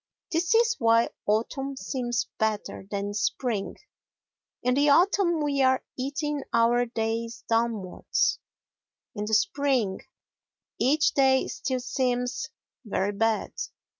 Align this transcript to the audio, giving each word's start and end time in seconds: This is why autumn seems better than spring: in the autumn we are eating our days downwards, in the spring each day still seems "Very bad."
This 0.31 0.55
is 0.55 0.77
why 0.79 1.09
autumn 1.27 1.77
seems 1.77 2.27
better 2.39 2.87
than 2.89 3.13
spring: 3.13 3.75
in 4.63 4.73
the 4.73 4.89
autumn 4.89 5.43
we 5.43 5.61
are 5.61 5.83
eating 5.95 6.41
our 6.51 6.87
days 6.87 7.43
downwards, 7.47 8.39
in 9.13 9.25
the 9.25 9.35
spring 9.35 10.01
each 10.79 11.13
day 11.13 11.47
still 11.47 11.81
seems 11.81 12.49
"Very 12.83 13.11
bad." 13.11 13.53